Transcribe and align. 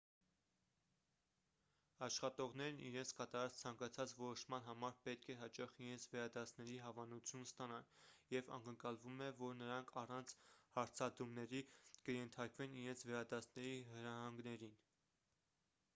աշխատողներն 2.05 2.79
իրենց 2.85 3.11
կատարած 3.17 3.57
ցանկացած 3.57 4.13
որոշման 4.21 4.63
համար 4.69 4.95
պետք 5.07 5.27
է 5.33 5.35
հաճախ 5.41 5.75
իրենց 5.83 6.07
վերադասների 6.13 6.77
հավանությունն 6.85 7.45
ստանան 7.49 7.91
և 8.37 8.49
ակնկալվում 8.59 9.21
է 9.25 9.27
որ 9.43 9.55
նրանք 9.61 9.93
առանց 10.05 10.35
հարցադրումների 10.79 11.59
կենթարկվեն 12.09 12.79
իրենց 12.85 13.05
վերադասների 13.11 13.77
հրահանգներին 13.91 14.75